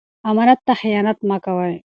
[0.29, 1.75] امانت ته خیانت مه کوئ.